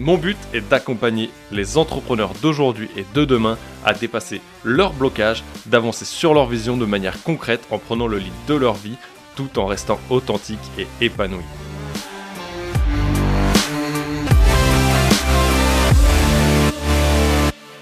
[0.00, 6.04] Mon but est d'accompagner les entrepreneurs d'aujourd'hui et de demain à dépasser leurs blocages, d'avancer
[6.04, 8.94] sur leur vision de manière concrète en prenant le lead de leur vie
[9.34, 11.42] tout en restant authentique et épanoui.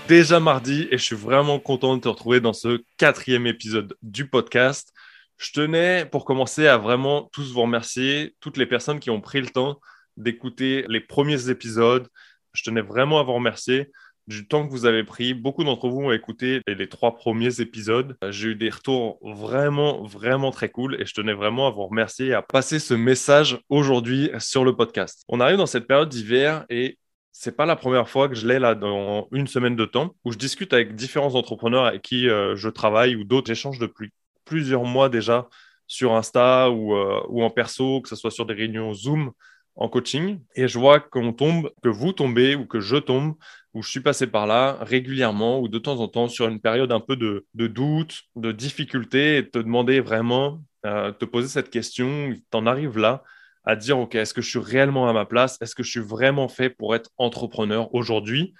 [0.08, 4.26] Déjà mardi et je suis vraiment content de te retrouver dans ce quatrième épisode du
[4.26, 4.94] podcast.
[5.36, 9.42] Je tenais pour commencer à vraiment tous vous remercier, toutes les personnes qui ont pris
[9.42, 9.78] le temps
[10.16, 12.08] d'écouter les premiers épisodes.
[12.52, 13.90] Je tenais vraiment à vous remercier
[14.26, 15.34] du temps que vous avez pris.
[15.34, 18.16] Beaucoup d'entre vous ont écouté les, trois premiers épisodes.
[18.30, 22.28] J'ai eu des retours vraiment, vraiment très cool et je tenais vraiment à vous remercier
[22.28, 25.22] et à passer ce message aujourd'hui sur le podcast.
[25.28, 26.98] On arrive dans cette période d'hiver et
[27.32, 30.32] c'est pas la première fois que je l'ai là dans une semaine de temps où
[30.32, 33.46] je discute avec différents entrepreneurs avec qui euh, je travaille ou d'autres.
[33.46, 34.10] J'échange depuis
[34.44, 35.48] plusieurs mois déjà
[35.86, 39.32] sur Insta ou, euh, ou en perso, que ce soit sur des réunions Zoom
[39.76, 43.34] en coaching et je vois qu'on tombe, que vous tombez ou que je tombe,
[43.74, 46.92] ou je suis passé par là régulièrement ou de temps en temps sur une période
[46.92, 52.34] un peu de, doute, de difficulté et te demander vraiment, euh, te poser cette question,
[52.50, 53.22] t'en arrives là
[53.64, 55.58] à dire, OK, est-ce que je suis réellement à ma place?
[55.60, 58.54] Est-ce que je suis vraiment fait pour être entrepreneur aujourd'hui?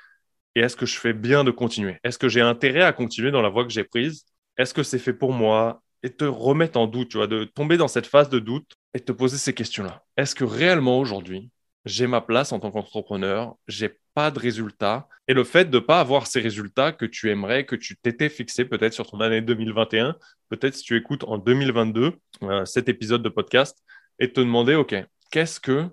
[0.56, 1.98] Et est-ce que je fais bien de continuer?
[2.02, 4.24] Est-ce que j'ai intérêt à continuer dans la voie que j'ai prise?
[4.58, 5.82] Est-ce que c'est fait pour moi?
[6.06, 9.00] Et te remettre en doute, tu vois, de tomber dans cette phase de doute et
[9.00, 10.04] te poser ces questions-là.
[10.16, 11.50] Est-ce que réellement aujourd'hui,
[11.84, 15.08] j'ai ma place en tant qu'entrepreneur, j'ai pas de résultats?
[15.26, 18.28] Et le fait de ne pas avoir ces résultats que tu aimerais, que tu t'étais
[18.28, 20.14] fixé peut-être sur ton année 2021,
[20.48, 22.12] peut-être si tu écoutes en 2022
[22.44, 23.76] euh, cet épisode de podcast
[24.20, 24.94] et te demander, OK,
[25.32, 25.88] qu'est-ce que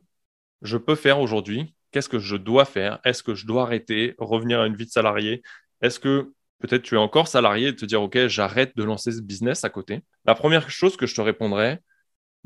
[0.62, 1.74] je peux faire aujourd'hui?
[1.90, 3.00] Qu'est-ce que je dois faire?
[3.04, 5.42] Est-ce que je dois arrêter, revenir à une vie de salarié?
[5.82, 6.32] Est-ce que
[6.64, 9.70] Peut-être tu es encore salarié et te dire, OK, j'arrête de lancer ce business à
[9.70, 10.02] côté.
[10.24, 11.82] La première chose que je te répondrais,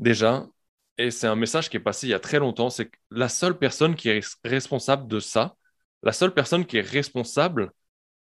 [0.00, 0.48] déjà,
[0.98, 3.28] et c'est un message qui est passé il y a très longtemps, c'est que la
[3.28, 5.54] seule personne qui est responsable de ça,
[6.02, 7.70] la seule personne qui est responsable,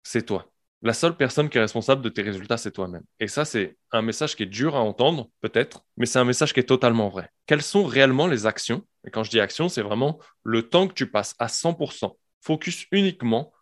[0.04, 0.52] c'est toi.
[0.82, 3.04] La seule personne qui est responsable de tes résultats, c'est toi-même.
[3.22, 6.54] Et ça, c'est un message qui est dur à entendre, peut-être, mais c'est un message
[6.54, 7.30] qui est totalement vrai.
[7.46, 8.86] Quelles sont réellement les actions?
[9.08, 12.86] Et quand je dis actions, c'est vraiment le temps que tu passes à 100%, focus
[12.92, 13.54] uniquement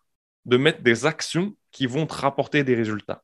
[0.46, 3.22] de mettre des actions qui vont te rapporter des résultats.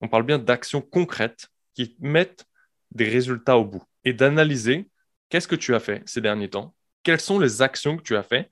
[0.00, 2.46] On parle bien d'actions concrètes qui mettent
[2.92, 4.88] des résultats au bout et d'analyser
[5.28, 8.22] qu'est-ce que tu as fait ces derniers temps, quelles sont les actions que tu as
[8.22, 8.48] fait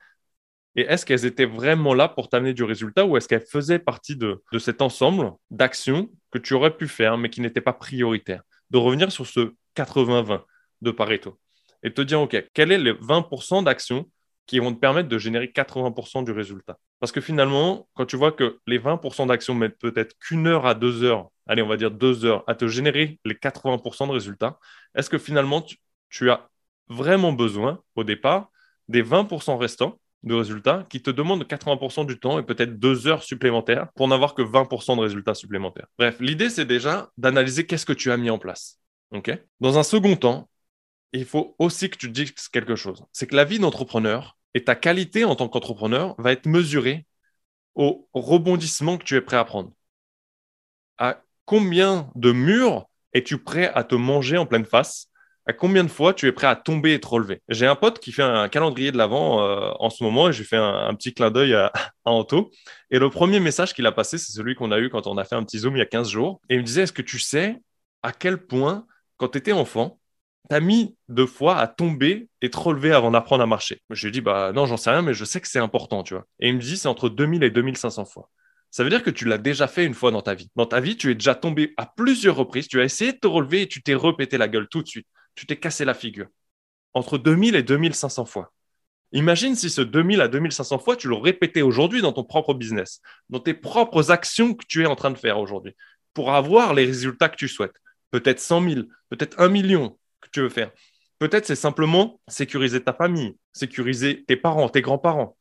[0.75, 4.17] et est-ce qu'elles étaient vraiment là pour t'amener du résultat ou est-ce qu'elles faisaient partie
[4.17, 8.43] de, cet ensemble d'actions que tu aurais pu faire mais qui n'étaient pas prioritaires?
[8.71, 10.43] De revenir sur ce 80-20
[10.81, 11.39] de Pareto
[11.83, 14.09] et te dire, OK, quel est les 20% d'actions
[14.47, 16.79] qui vont te permettre de générer 80% du résultat.
[17.01, 20.75] Parce que finalement, quand tu vois que les 20% d'actions mettent peut-être qu'une heure à
[20.75, 24.59] deux heures, allez, on va dire deux heures, à te générer les 80% de résultats,
[24.95, 25.65] est-ce que finalement,
[26.11, 26.49] tu, as
[26.89, 28.51] vraiment besoin, au départ,
[28.89, 33.23] des 20% restants de résultats qui te demandent 80% du temps et peut-être deux heures
[33.23, 35.87] supplémentaires pour n'avoir que 20% de résultats supplémentaires?
[35.99, 38.79] Bref, l'idée, c'est déjà d'analyser qu'est-ce que tu as mis en place.
[39.61, 40.49] Dans un second temps,
[41.13, 43.05] il faut aussi que tu dises quelque chose.
[43.13, 47.07] C'est que la vie d'entrepreneur et ta qualité en tant qu'entrepreneur va être mesurée
[47.75, 49.73] au rebondissement que tu es prêt à prendre.
[50.99, 55.09] À combien de murs es-tu prêt à te manger en pleine face?
[55.45, 57.43] À combien de fois tu es prêt à tomber et te relever?
[57.49, 60.45] J'ai un pote qui fait un calendrier de l'avant euh, en ce moment et j'ai
[60.45, 61.73] fait un, petit clin d'œil à,
[62.05, 62.51] à, Anto.
[62.91, 65.25] Et le premier message qu'il a passé, c'est celui qu'on a eu quand on a
[65.25, 66.41] fait un petit zoom il y a 15 jours.
[66.49, 67.61] Et il me disait, est-ce que tu sais
[68.03, 68.87] à quel point,
[69.17, 69.99] quand tu étais enfant,
[70.49, 73.81] t'as mis deux fois à tomber et te relever avant d'apprendre à marcher.
[73.91, 76.15] Je lui dit, bah non, j'en sais rien, mais je sais que c'est important, tu
[76.15, 76.25] vois.
[76.41, 78.31] Et il me dit, c'est entre 2000 et 2500 fois.
[78.71, 80.51] Ça veut dire que tu l'as déjà fait une fois dans ta vie.
[80.57, 83.27] Dans ta vie, tu es déjà tombé à plusieurs reprises, tu as essayé de te
[83.27, 85.07] relever et tu t'es repété la gueule tout de suite.
[85.35, 86.29] Tu t'es cassé la figure.
[86.95, 88.53] Entre 2000 et 2500 fois.
[89.13, 93.01] Imagine si ce 2000 à 2500 fois, tu le répétais aujourd'hui dans ton propre business,
[93.29, 95.77] dans tes propres actions que tu es en train de faire aujourd'hui,
[96.15, 97.75] pour avoir les résultats que tu souhaites.
[98.11, 98.81] Peut-être 100 000,
[99.11, 99.99] peut-être 1 million,
[100.33, 100.71] tu veux faire.
[101.19, 105.37] Peut-être c'est simplement sécuriser ta famille, sécuriser tes parents, tes grands-parents.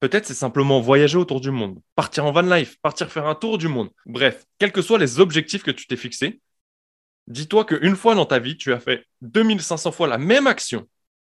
[0.00, 3.58] Peut-être c'est simplement voyager autour du monde, partir en van life, partir faire un tour
[3.58, 3.90] du monde.
[4.04, 6.40] Bref, quels que soient les objectifs que tu t'es fixés,
[7.26, 10.86] dis-toi qu'une fois dans ta vie, tu as fait 2500 fois la même action.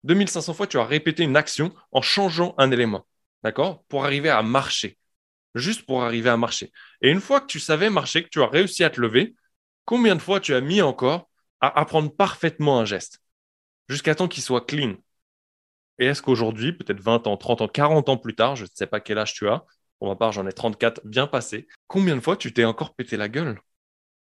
[0.04, 3.06] 2500 fois, tu as répété une action en changeant un élément.
[3.44, 3.84] D'accord?
[3.88, 4.98] Pour arriver à marcher.
[5.56, 6.72] juste pour arriver à marcher.
[7.02, 9.36] Et une fois que tu savais marcher, que tu as réussi à te lever,
[9.86, 11.29] combien de fois tu as mis encore
[11.62, 13.22] à apprendre parfaitement un geste
[13.90, 14.96] jusqu'à temps qu'il soit clean
[16.00, 18.88] Et est-ce qu'aujourd'hui, peut-être 20 ans, 30 ans, 40 ans plus tard, je ne sais
[18.88, 19.66] pas quel âge tu as,
[20.00, 23.18] pour ma part j'en ai 34 bien passé, combien de fois tu t'es encore pété
[23.18, 23.60] la gueule?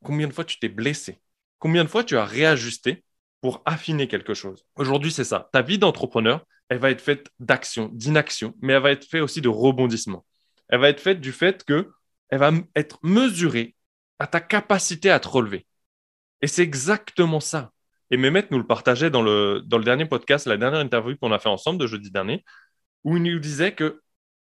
[0.03, 1.19] Combien de fois tu t'es blessé?
[1.59, 3.03] Combien de fois tu as réajusté
[3.41, 4.65] pour affiner quelque chose?
[4.75, 5.49] Aujourd'hui, c'est ça.
[5.51, 9.41] Ta vie d'entrepreneur, elle va être faite d'action, d'inaction, mais elle va être faite aussi
[9.41, 10.25] de rebondissement.
[10.69, 11.91] Elle va être faite du fait que
[12.29, 13.75] elle va être mesurée
[14.19, 15.65] à ta capacité à te relever.
[16.41, 17.71] Et c'est exactement ça.
[18.11, 21.31] Et Mehmet nous le partageait dans le, dans le dernier podcast, la dernière interview qu'on
[21.31, 22.43] a fait ensemble de jeudi dernier,
[23.03, 24.01] où il nous disait que,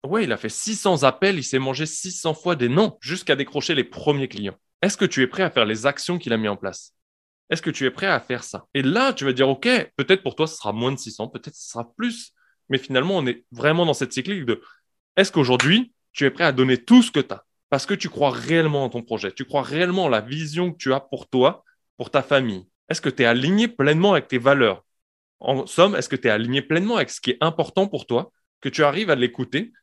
[0.03, 3.75] ouais, il a fait 600 appels, il s'est mangé 600 fois des noms jusqu'à décrocher
[3.75, 4.57] les premiers clients.
[4.81, 6.94] Est-ce que tu es prêt à faire les actions qu'il a mis en place?
[7.50, 8.65] Est-ce que tu es prêt à faire ça?
[8.74, 11.56] Et là, tu vas dire, OK, peut-être pour toi, ce sera moins de 600, peut-être
[11.56, 12.33] ce sera plus.
[12.69, 14.62] Mais finalement, on est vraiment dans cette cyclique de,
[15.15, 18.07] est-ce qu'aujourd'hui, tu es prêt à donner tout ce que tu as parce que tu
[18.07, 21.27] crois réellement en ton projet, tu crois réellement en la vision que tu as pour
[21.27, 21.63] toi,
[21.98, 22.68] pour ta famille?
[22.90, 24.84] Est-ce que tu es aligné pleinement avec tes valeurs?
[25.40, 28.31] En somme, est-ce que tu es aligné pleinement avec ce qui est important pour toi,
[28.62, 29.74] que tu arrives à l'écouter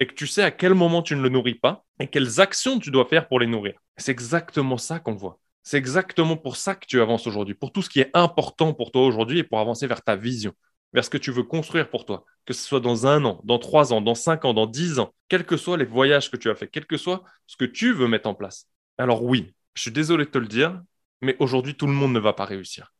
[0.00, 2.78] et que tu sais à quel moment tu ne le nourris pas et quelles actions
[2.78, 3.74] tu dois faire pour les nourrir?
[3.96, 5.38] C'est exactement ça qu'on voit.
[5.62, 8.90] C'est exactement pour ça que tu avances aujourd'hui, pour tout ce qui est important pour
[8.90, 10.54] toi aujourd'hui et pour avancer vers ta vision
[10.92, 13.58] vers ce que tu veux construire pour toi, que ce soit dans un an, dans
[13.58, 16.50] trois ans, dans cinq ans, dans dix ans, quels que soient les voyages que tu
[16.50, 18.68] as fait, quel que soit ce que tu veux mettre en place.
[18.98, 20.80] Alors oui, je suis désolé de te le dire,
[21.22, 22.92] mais aujourd'hui, tout le monde ne va pas réussir.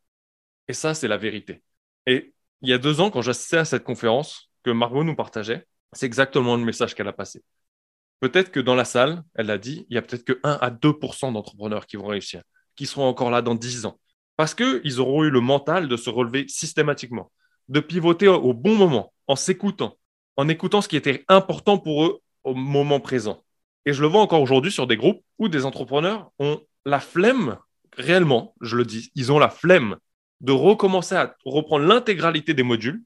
[0.67, 1.61] Et ça, c'est la vérité.
[2.07, 5.67] Et il y a deux ans, quand j'assistais à cette conférence que Margot nous partageait,
[5.91, 7.43] c'est exactement le message qu'elle a passé.
[8.19, 10.71] Peut-être que dans la salle, elle a dit, il y a peut-être que 1 à
[10.71, 12.41] 2% d'entrepreneurs qui vont réussir,
[12.75, 13.99] qui seront encore là dans 10 ans.
[14.37, 17.31] Parce qu'ils auront eu le mental de se relever systématiquement
[17.69, 19.97] de pivoter au bon moment, en s'écoutant,
[20.37, 23.43] en écoutant ce qui était important pour eux au moment présent.
[23.85, 27.57] Et je le vois encore aujourd'hui sur des groupes où des entrepreneurs ont la flemme,
[27.97, 29.97] réellement, je le dis, ils ont la flemme
[30.41, 33.01] de recommencer à reprendre l'intégralité des modules,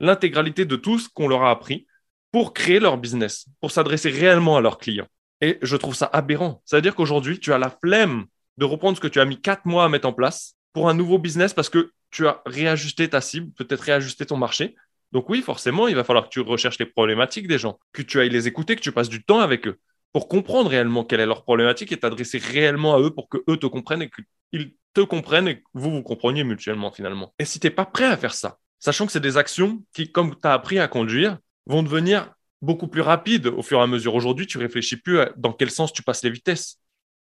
[0.00, 1.86] l'intégralité de tout ce qu'on leur a appris
[2.32, 5.08] pour créer leur business, pour s'adresser réellement à leurs clients.
[5.40, 6.62] Et je trouve ça aberrant.
[6.64, 8.26] C'est-à-dire qu'aujourd'hui, tu as la flemme
[8.56, 10.94] de reprendre ce que tu as mis quatre mois à mettre en place pour un
[10.94, 14.74] nouveau business parce que tu as réajusté ta cible, peut-être réajusté ton marché.
[15.12, 18.20] Donc oui, forcément, il va falloir que tu recherches les problématiques des gens, que tu
[18.20, 19.78] ailles les écouter, que tu passes du temps avec eux
[20.12, 23.56] pour comprendre réellement quelle est leur problématique et t'adresser réellement à eux pour que eux
[23.56, 27.34] te comprennent et qu'ils te comprennent et que vous vous compreniez mutuellement finalement.
[27.38, 30.10] Et si tu n'es pas prêt à faire ça, sachant que c'est des actions qui,
[30.10, 32.32] comme tu as appris à conduire, vont devenir
[32.62, 34.14] beaucoup plus rapides au fur et à mesure.
[34.14, 36.80] Aujourd'hui, tu réfléchis plus dans quel sens tu passes les vitesses.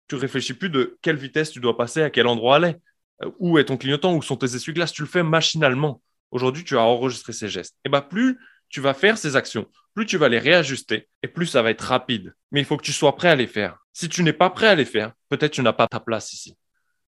[0.08, 2.76] Tu réfléchis plus de quelle vitesse tu dois passer, à quel endroit aller.
[3.24, 6.02] Euh, où est ton clignotant, où sont tes essuie-glaces, tu le fais machinalement.
[6.32, 7.78] Aujourd'hui, tu as enregistré ces gestes.
[7.86, 8.38] Et bien, plus
[8.72, 11.82] tu vas faire ces actions, plus tu vas les réajuster et plus ça va être
[11.82, 12.34] rapide.
[12.52, 13.78] Mais il faut que tu sois prêt à les faire.
[13.94, 16.58] Si tu n'es pas prêt à les faire, peut-être tu n'as pas ta place ici.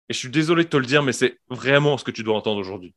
[0.10, 2.36] Et je suis désolé de te le dire, mais c'est vraiment ce que tu dois
[2.36, 2.94] entendre aujourd'hui.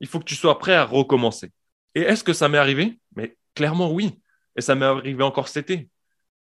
[0.00, 1.50] Il faut que tu sois prêt à recommencer.
[1.94, 3.00] Et est-ce que ça m'est arrivé?
[3.16, 4.20] Mais clairement oui.
[4.56, 5.88] Et ça m'est arrivé encore cet été,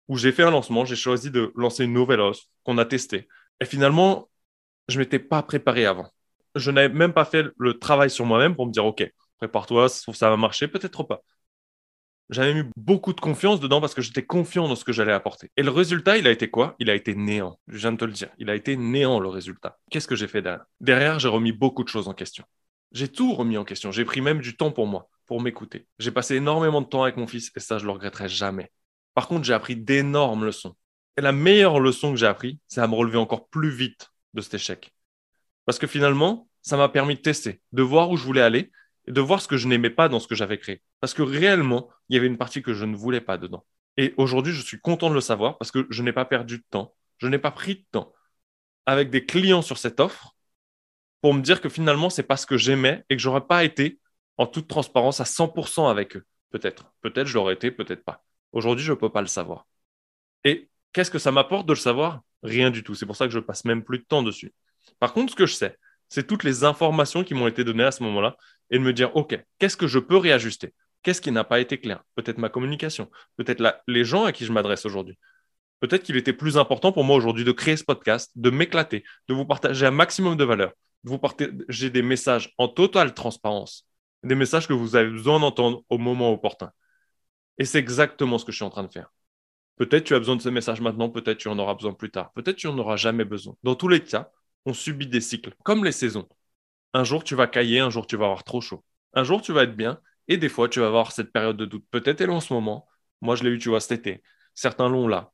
[0.09, 3.29] où j'ai fait un lancement, j'ai choisi de lancer une nouvelle offre qu'on a testée.
[3.61, 4.29] Et finalement,
[4.89, 6.11] je m'étais pas préparé avant.
[6.55, 9.09] Je n'avais même pas fait le travail sur moi-même pour me dire, OK,
[9.41, 11.23] prépare-toi, ça va marcher, peut-être pas.
[12.29, 15.51] J'avais mis beaucoup de confiance dedans parce que j'étais confiant dans ce que j'allais apporter.
[15.57, 16.77] Et le résultat, il a été quoi?
[16.79, 17.59] Il a été néant.
[17.67, 18.29] Je viens de te le dire.
[18.39, 19.79] Il a été néant, le résultat.
[19.91, 20.65] Qu'est-ce que j'ai fait derrière?
[20.81, 22.45] Derrière, j'ai remis beaucoup de choses en question.
[22.93, 23.91] J'ai tout remis en question.
[23.91, 25.87] J'ai pris même du temps pour moi, pour m'écouter.
[25.99, 28.71] J'ai passé énormément de temps avec mon fils et ça, je le regretterai jamais.
[29.15, 30.77] Par contre, j'ai appris d'énormes leçons.
[31.17, 34.41] Et la meilleure leçon que j'ai appris, c'est à me relever encore plus vite de
[34.41, 34.93] cet échec.
[35.65, 38.71] Parce que finalement, ça m'a permis de tester, de voir où je voulais aller
[39.11, 40.83] de voir ce que je n'aimais pas dans ce que j'avais créé.
[41.01, 43.65] Parce que réellement, il y avait une partie que je ne voulais pas dedans.
[43.97, 46.65] Et aujourd'hui, je suis content de le savoir parce que je n'ai pas perdu de
[46.71, 48.13] temps, je n'ai pas pris de temps
[48.87, 50.37] avec des clients sur cette offre
[51.21, 54.01] pour me dire que finalement, c'est pas ce que j'aimais et que j'aurais pas été
[54.39, 56.25] en toute transparence à 100% avec eux.
[56.51, 56.93] Peut-être.
[57.03, 58.25] Peut-être je l'aurais été, peut-être pas.
[58.53, 59.67] Aujourd'hui, je ne peux pas le savoir.
[60.45, 62.23] Et qu'est-ce que ça m'apporte de le savoir?
[62.43, 62.95] Rien du tout.
[62.95, 64.53] C'est pour ça que je passe même plus de temps dessus.
[64.99, 65.77] Par contre, ce que je sais,
[66.09, 68.37] c'est toutes les informations qui m'ont été données à ce moment-là
[68.71, 70.75] et de me dire, OK, qu'est-ce que je peux réajuster?
[71.03, 72.03] Qu'est-ce qui n'a pas été clair?
[72.15, 75.19] Peut-être ma communication, peut-être les gens à qui je m'adresse aujourd'hui.
[75.81, 79.35] Peut-être qu'il était plus important pour moi aujourd'hui de créer ce podcast, de m'éclater, de
[79.35, 80.73] vous partager un maximum de valeur,
[81.05, 83.87] de vous partager des messages en totale transparence,
[84.23, 86.71] des messages que vous avez besoin d'entendre au moment opportun.
[87.57, 89.11] Et c'est exactement ce que je suis en train de faire.
[89.77, 92.31] Peut-être tu as besoin de ce message maintenant, peut-être tu en auras besoin plus tard,
[92.35, 93.57] peut-être tu n'en auras jamais besoin.
[93.63, 94.31] Dans tous les cas,
[94.67, 96.29] on subit des cycles, comme les saisons.
[96.93, 98.85] Un jour tu vas cailler, un jour tu vas avoir trop chaud.
[99.15, 101.65] Un jour tu vas être bien, et des fois tu vas avoir cette période de
[101.65, 101.85] doute.
[101.91, 102.87] Peut-être elle en ce moment.
[103.21, 104.23] Moi je l'ai eu, tu vois, cet été.
[104.55, 105.33] certains l'ont là.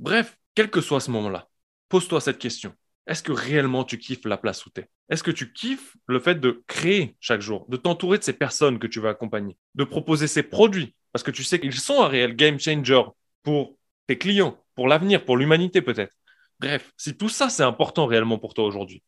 [0.00, 1.48] Bref, quel que soit ce moment-là,
[1.88, 2.74] pose-toi cette question.
[3.06, 6.20] Est-ce que réellement tu kiffes la place où tu es Est-ce que tu kiffes le
[6.20, 9.84] fait de créer chaque jour, de t'entourer de ces personnes que tu vas accompagner, de
[9.84, 10.94] proposer ces produits?
[11.12, 13.02] Parce que tu sais qu'ils sont un réel game changer
[13.42, 16.14] pour tes clients, pour l'avenir, pour l'humanité peut-être.
[16.60, 19.02] Bref, si tout ça c'est important réellement pour toi aujourd'hui,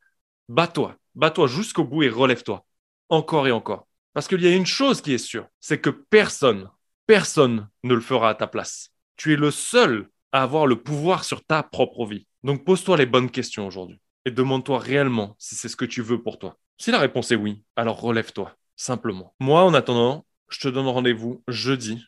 [0.50, 2.66] bats-toi, bats-toi jusqu'au bout et relève-toi,
[3.08, 3.86] encore et encore.
[4.12, 6.68] Parce qu'il y a une chose qui est sûre, c'est que personne,
[7.06, 8.90] personne ne le fera à ta place.
[9.16, 12.26] Tu es le seul à avoir le pouvoir sur ta propre vie.
[12.42, 16.20] Donc pose-toi les bonnes questions aujourd'hui et demande-toi réellement si c'est ce que tu veux
[16.20, 16.58] pour toi.
[16.78, 19.34] Si la réponse est oui, alors relève-toi, simplement.
[19.38, 22.04] Moi, en attendant, je te donne rendez-vous jeudi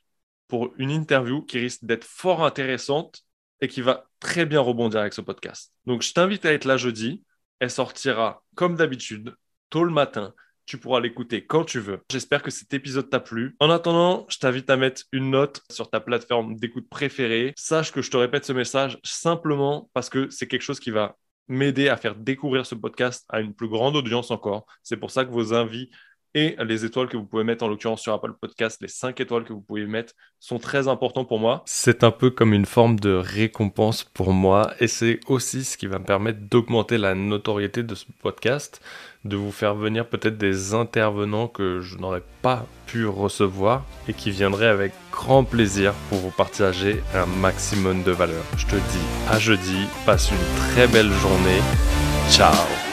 [0.48, 3.22] pour une interview qui risque d'être fort intéressante
[3.60, 5.72] et qui va très bien rebondir avec ce podcast.
[5.86, 7.22] Donc, je t'invite à être là jeudi.
[7.62, 9.36] Elle sortira comme d'habitude,
[9.70, 10.34] tôt le matin.
[10.66, 12.00] Tu pourras l'écouter quand tu veux.
[12.10, 13.54] J'espère que cet épisode t'a plu.
[13.60, 17.54] En attendant, je t'invite à mettre une note sur ta plateforme d'écoute préférée.
[17.56, 21.16] Sache que je te répète ce message simplement parce que c'est quelque chose qui va
[21.46, 24.66] m'aider à faire découvrir ce podcast à une plus grande audience encore.
[24.82, 25.88] C'est pour ça que vos envies
[26.34, 29.44] et les étoiles que vous pouvez mettre, en l'occurrence sur Apple Podcast, les 5 étoiles
[29.44, 31.62] que vous pouvez mettre sont très importants pour moi.
[31.66, 35.86] C'est un peu comme une forme de récompense pour moi et c'est aussi ce qui
[35.86, 38.80] va me permettre d'augmenter la notoriété de ce podcast,
[39.24, 44.30] de vous faire venir peut-être des intervenants que je n'aurais pas pu recevoir et qui
[44.30, 48.42] viendraient avec grand plaisir pour vous partager un maximum de valeur.
[48.56, 51.60] Je te dis à jeudi, passe une très belle journée.
[52.30, 52.91] Ciao